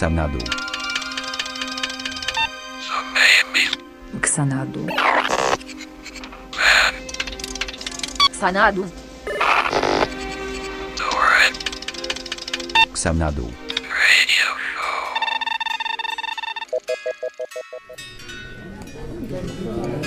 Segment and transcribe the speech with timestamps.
[0.00, 0.38] Xanadu.
[4.22, 4.86] Xanadu.
[8.40, 8.84] Xanadu.
[12.94, 13.44] Xanadu.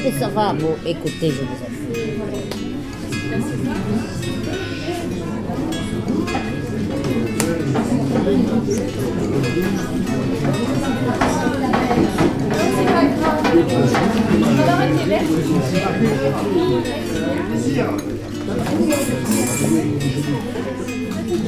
[0.06, 1.70] Et ça va, bon, écoutez, je vous en
[8.14, 8.20] C'est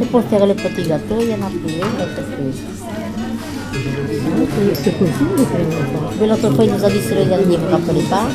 [0.10, 1.82] pour faire le petit gâteau, il y en a plus,
[4.74, 5.36] C'est possible
[6.28, 8.28] l'autre fois, il nous a dit c'est le dernier, vous ne rappelez pas?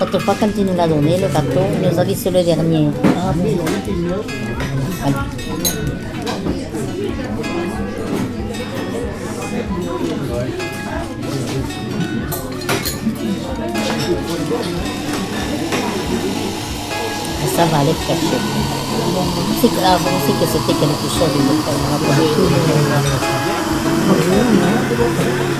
[0.00, 2.42] L'autre fois, quand il nous l'a donné, le gâteau, il nous a dit c'est le
[2.42, 2.88] dernier.
[17.60, 18.40] さばれっかしよ
[19.60, 21.68] せっかくせっかせっかくしゃべるか
[25.54, 25.59] ら。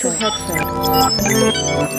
[0.00, 1.90] to Headset.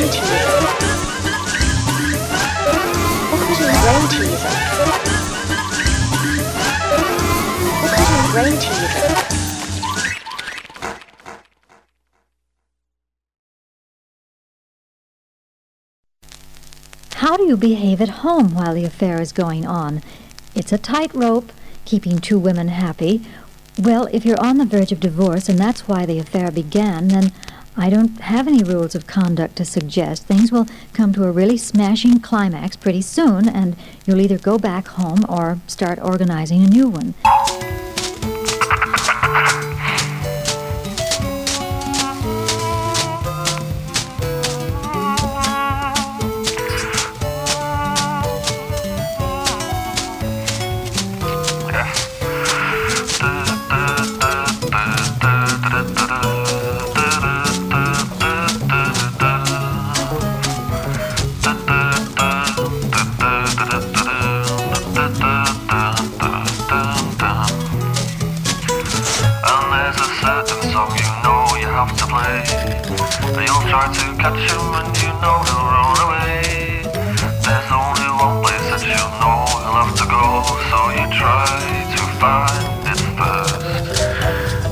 [0.00, 0.34] brain teaser.
[8.34, 8.88] Rain teaser.
[17.16, 20.02] How do you behave at home while the affair is going on?
[20.54, 21.52] It's a tightrope,
[21.84, 23.22] keeping two women happy.
[23.78, 27.32] Well, if you're on the verge of divorce and that's why the affair began, then
[27.76, 30.24] I don't have any rules of conduct to suggest.
[30.24, 34.88] Things will come to a really smashing climax pretty soon, and you'll either go back
[34.88, 37.14] home or start organizing a new one.
[73.70, 76.82] Try to catch him and you know he'll run away.
[77.46, 81.46] There's only one place that you know he'll have to go, so you try
[81.94, 83.62] to find it first.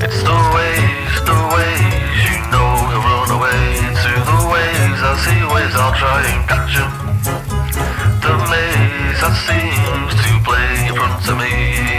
[0.03, 4.99] It's the ways, the ways, you know he'll run away to the ways.
[4.99, 6.91] I see ways, I'll try and catch him.
[8.19, 11.98] The maze that seems to play in front of me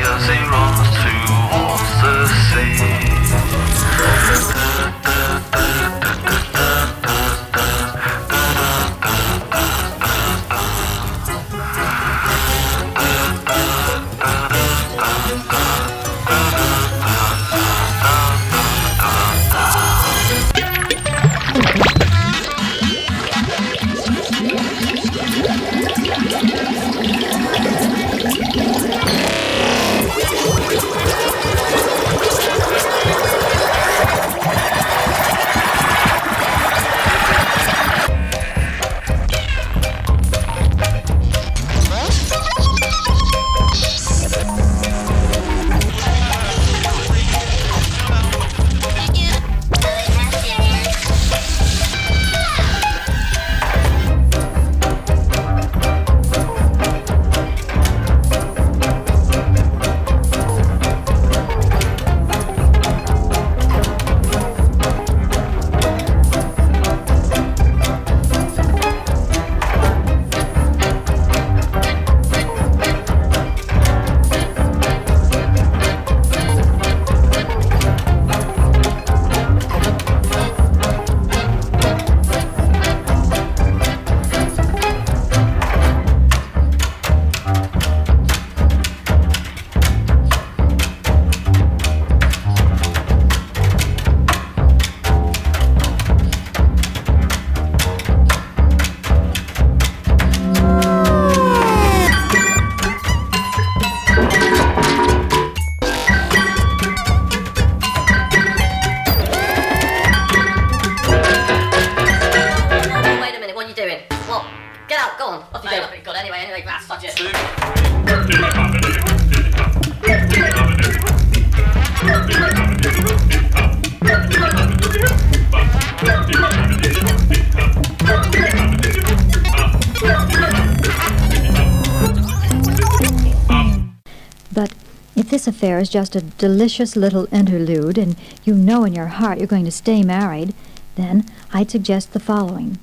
[134.61, 134.75] But
[135.17, 139.39] if this affair is just a delicious little interlude and you know in your heart
[139.39, 140.53] you're going to stay married,
[140.97, 142.79] then I'd suggest the following.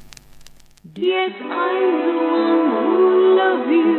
[0.96, 3.97] Yes, I'm the one who love you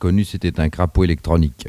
[0.00, 1.68] Reconnu, c'était un crapaud électronique.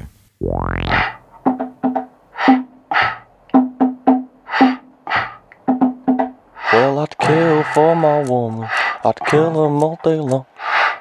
[6.71, 8.69] Well, I'd kill for my woman.
[9.03, 10.45] I'd kill them all day long.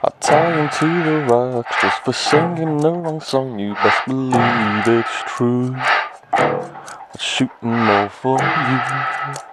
[0.02, 3.60] I'd tie him to the rocks just for singing the wrong song.
[3.60, 5.76] You best believe it's true.
[6.32, 9.49] I'd shoot 'em all for you.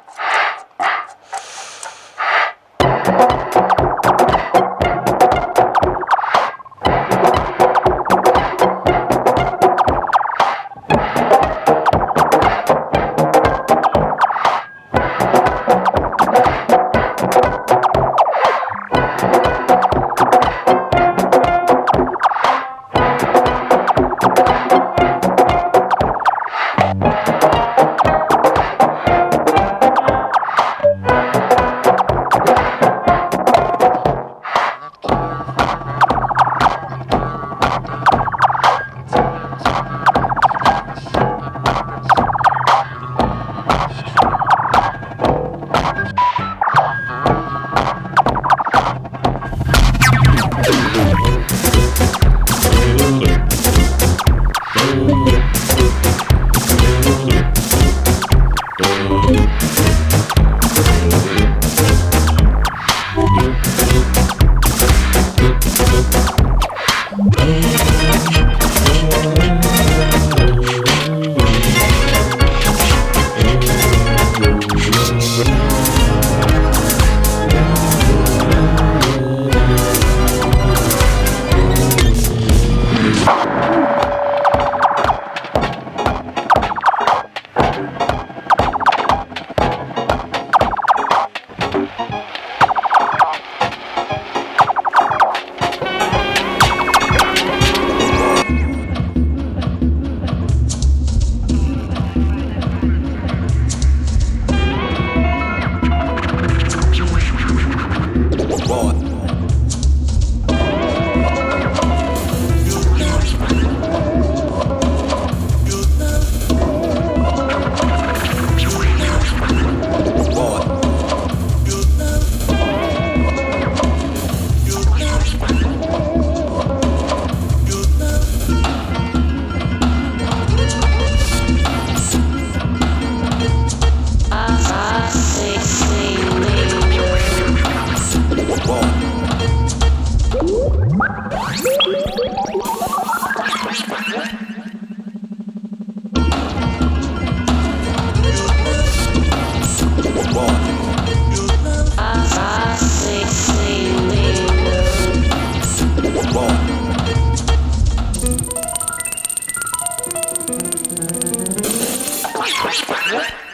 [162.48, 163.47] What?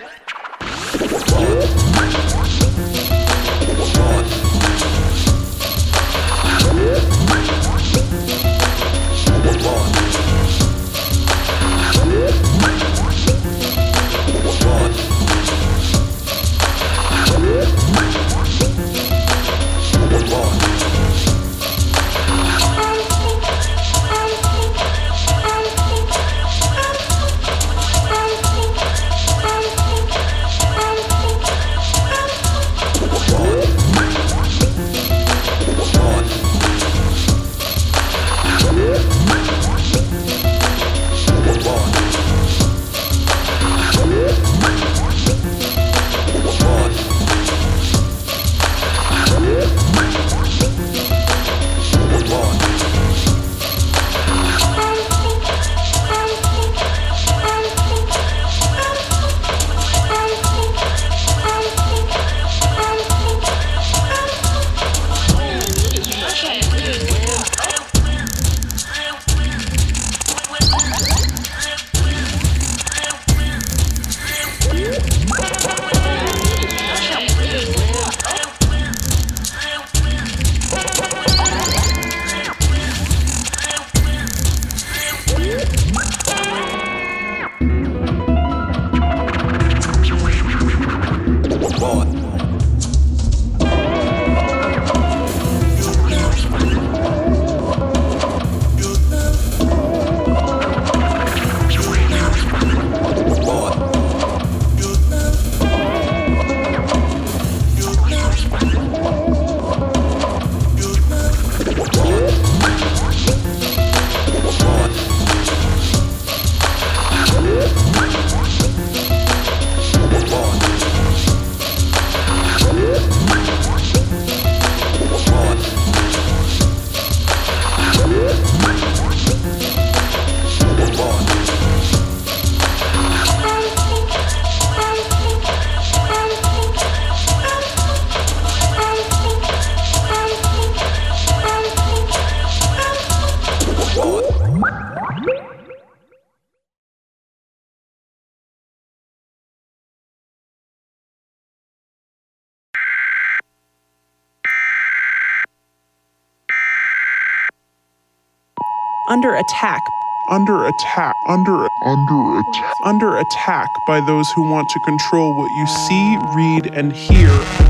[159.14, 159.84] Under attack,
[160.28, 165.68] under attack, under under attack, under attack by those who want to control what you
[165.68, 167.63] see, read, and hear.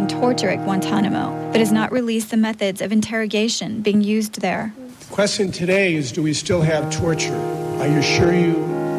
[0.00, 4.72] In torture at Guantanamo, but has not released the methods of interrogation being used there.
[5.00, 7.36] The question today is do we still have torture?
[7.78, 8.54] I assure you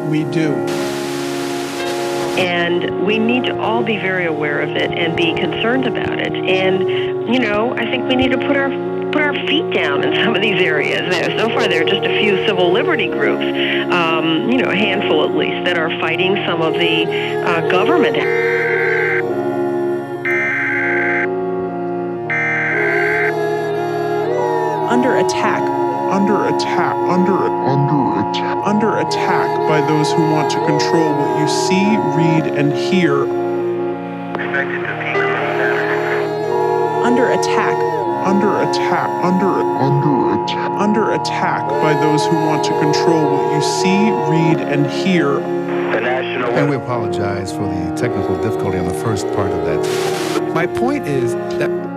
[0.08, 0.52] we do.
[2.38, 6.32] And we need to all be very aware of it and be concerned about it.
[6.32, 8.70] And, you know, I think we need to put our
[9.10, 11.00] put our feet down in some of these areas.
[11.38, 13.44] So far, there are just a few civil liberty groups,
[13.92, 17.04] um, you know, a handful at least, that are fighting some of the
[17.44, 18.16] uh, government.
[25.24, 25.62] Attack,
[26.10, 31.48] under attack, under under attack, under attack by those who want to control what you
[31.48, 33.22] see, read, and hear.
[37.02, 37.76] Under attack,
[38.26, 43.62] under attack, under under attack, under attack by those who want to control what you
[43.62, 45.34] see, read, and hear.
[45.34, 50.52] The national And we apologize for the technical difficulty on the first part of that.
[50.54, 51.91] My point is that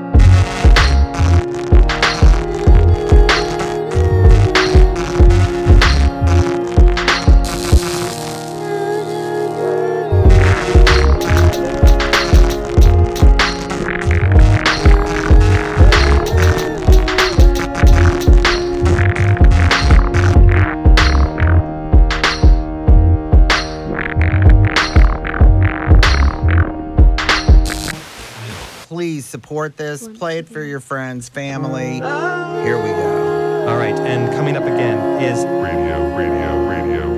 [29.66, 30.08] support this.
[30.18, 31.96] Play it for your friends, family.
[31.96, 33.68] Here we go.
[33.68, 37.15] all right, and coming up again is Radio, radio, radio, radio.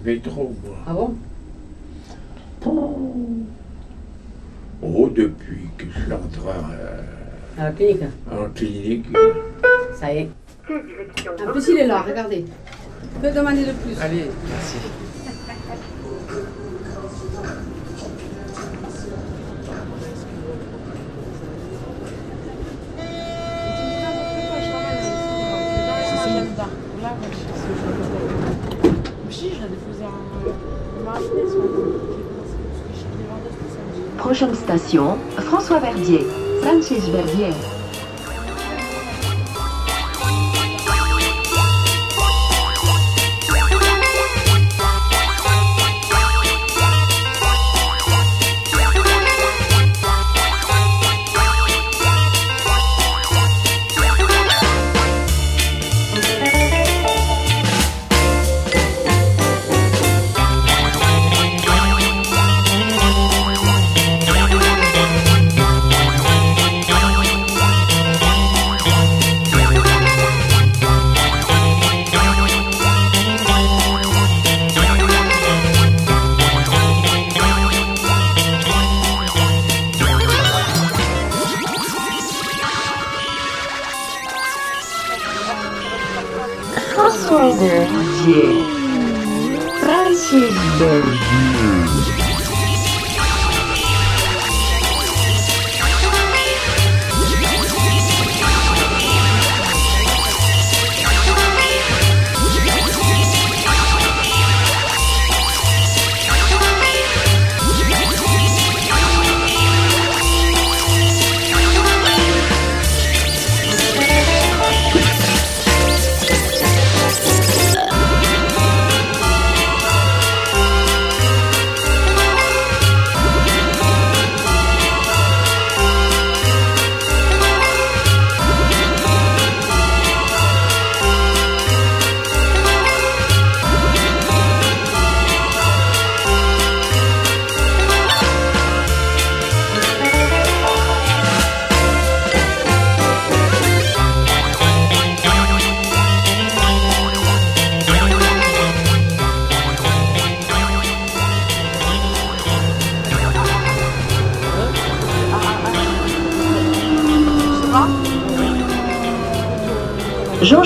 [0.00, 0.76] Pas pris le métro, moi.
[0.86, 1.14] Ah bon?
[4.82, 7.02] Oh, depuis que je suis entré euh,
[7.58, 8.02] À la clinique.
[8.30, 9.06] en clinique.
[9.98, 10.28] Ça y est.
[11.46, 12.44] En plus, il est là, regardez.
[13.22, 13.98] Que demander de plus?
[14.00, 14.76] Allez, merci.
[34.20, 36.26] Prochaine station, François Verdier,
[36.60, 37.54] Francis Verdier.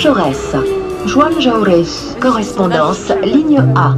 [0.05, 0.55] Jaurès.
[1.07, 2.15] Juan Jaurès.
[2.21, 3.95] Correspondance, ligne A.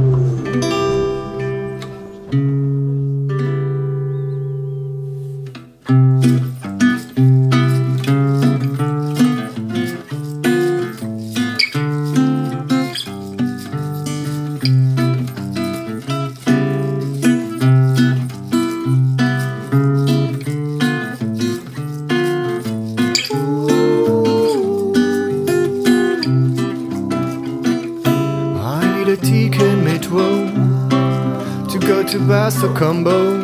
[32.65, 33.37] Combo.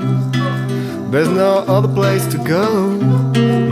[1.12, 2.98] There's no other place to go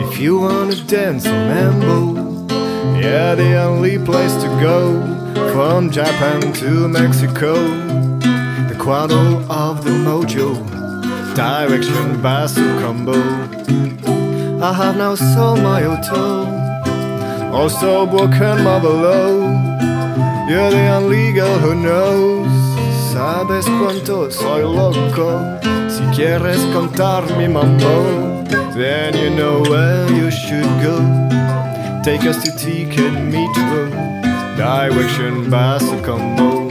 [0.06, 2.48] if you wanna dance or mambo.
[3.00, 5.02] Yeah, the only place to go
[5.54, 7.56] from Japan to Mexico.
[8.70, 9.16] The quarter
[9.50, 10.54] of the mojo,
[11.36, 13.18] direction Basso Combo.
[14.62, 16.46] I have now sold my auto,
[17.52, 19.42] also broken my below.
[20.48, 22.51] You're the only girl who knows.
[23.42, 25.42] Sabes cuánto soy loco.
[25.89, 28.44] Si quieres contar mi mambo,
[28.76, 31.00] then you know where you should go.
[32.04, 33.89] Take us to Ticket Metro,
[34.56, 36.70] direction Basso Combo.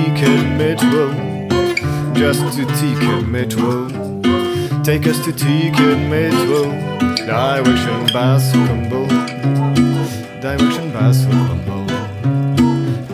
[0.00, 1.12] TK Metro,
[2.14, 3.86] just to TK Metro.
[4.82, 6.70] Take us to TK Metro,
[7.26, 9.06] direction basso combo,
[10.40, 11.86] direction basso combo,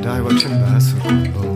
[0.00, 1.55] direction basso combo.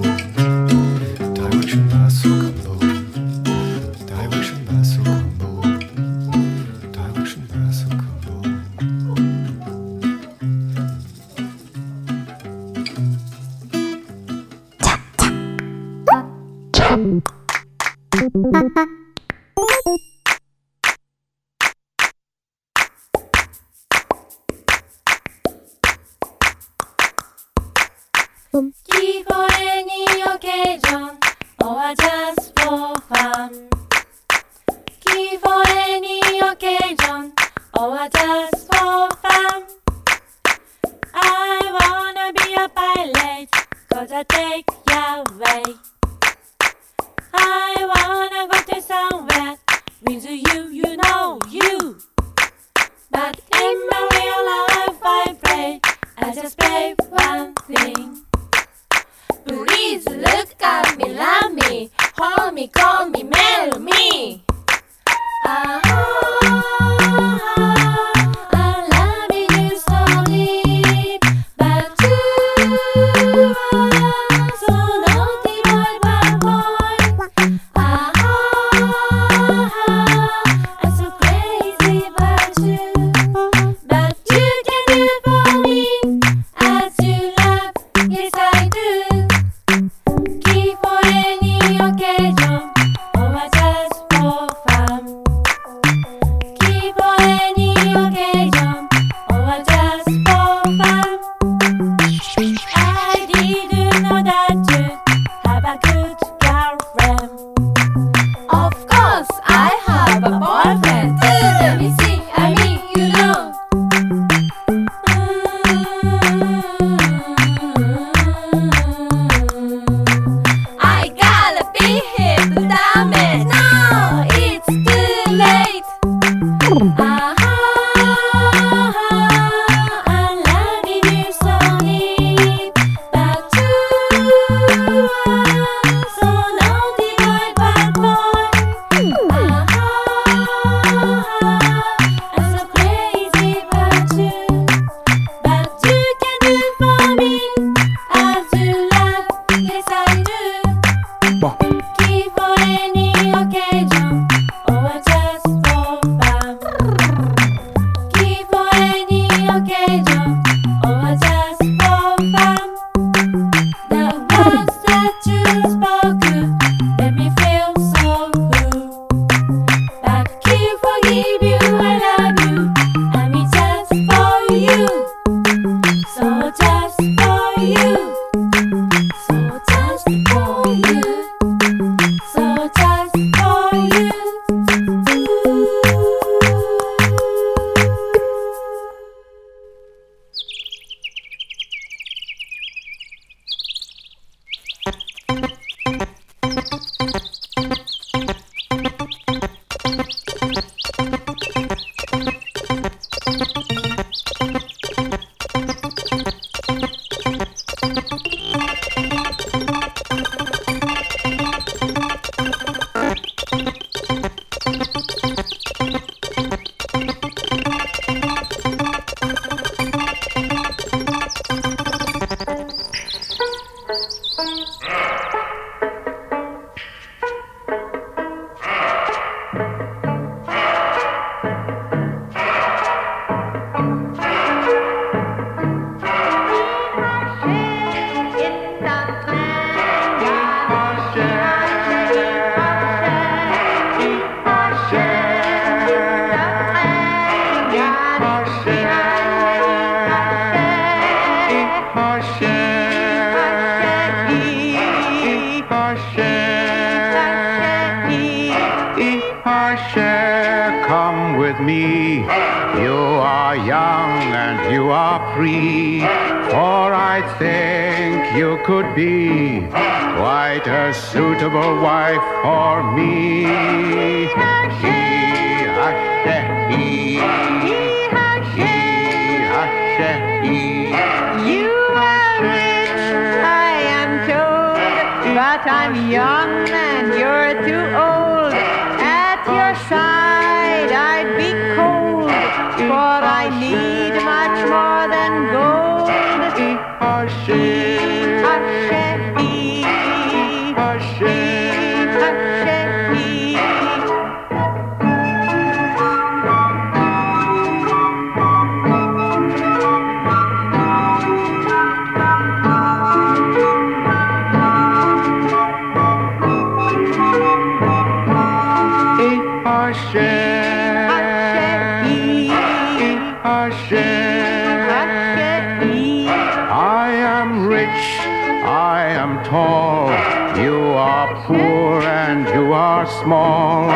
[332.90, 333.86] Are small.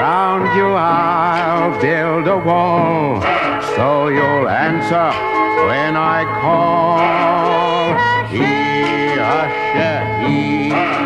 [0.00, 3.20] Round you I'll build a wall,
[3.74, 3.86] so
[4.16, 5.08] you'll answer
[5.68, 6.98] when I call.
[8.32, 11.05] He, usher, he, he,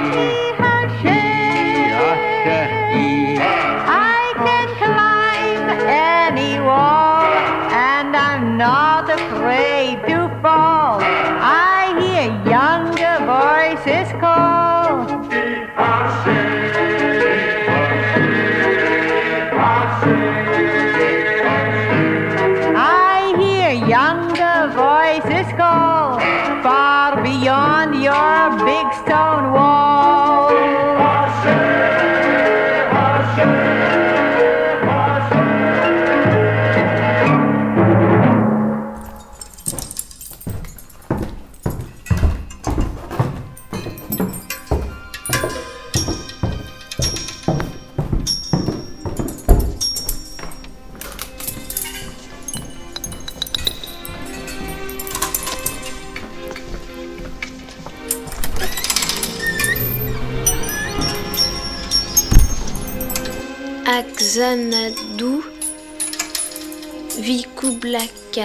[67.18, 67.98] Vikubla
[68.32, 68.44] Khan,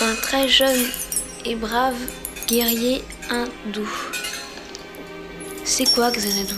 [0.00, 0.86] un très jeune
[1.44, 1.94] et brave
[2.46, 3.86] guerrier hindou.
[5.64, 6.54] C'est quoi Xanadu?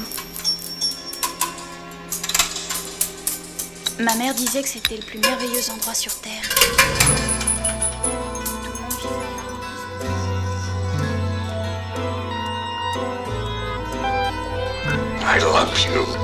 [3.99, 6.49] Ma mère disait que c'était le plus merveilleux endroit sur Terre.
[15.29, 16.16] I love you.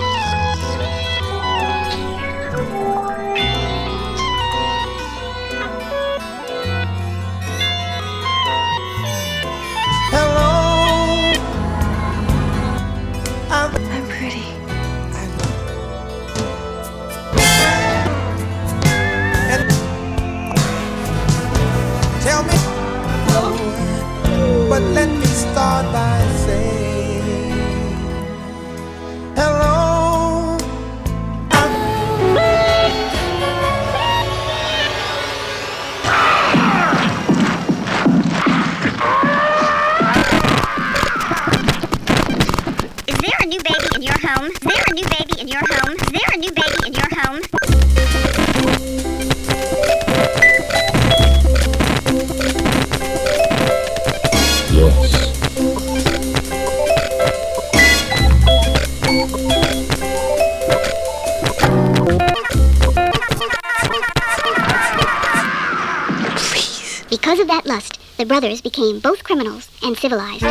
[68.43, 70.43] Brothers became both criminals and civilized.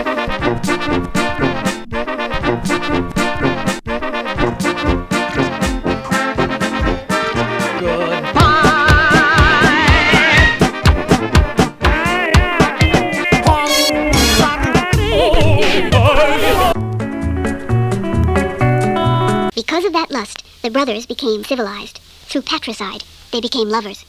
[19.53, 21.97] Because of that lust, the brothers became civilized.
[21.97, 24.05] Through patricide, they became lovers.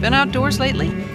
[0.00, 1.09] Been outdoors lately?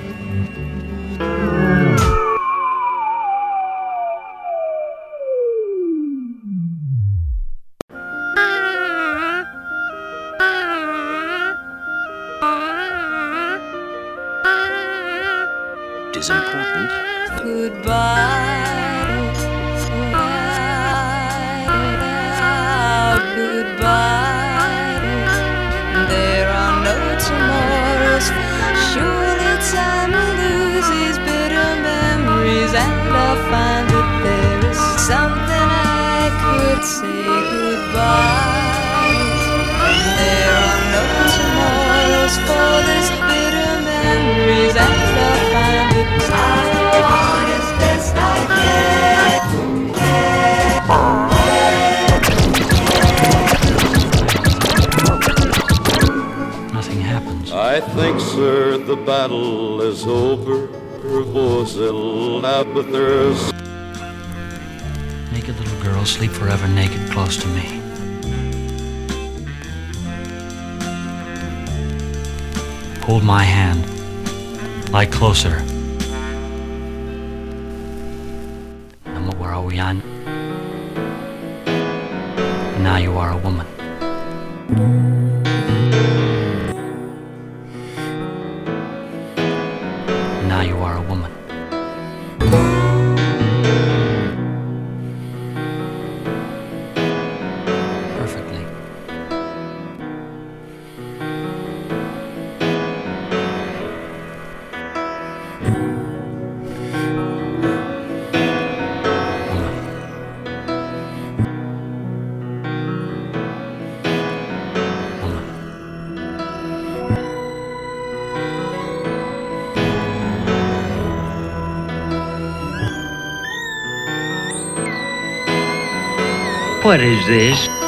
[126.86, 127.84] What is this?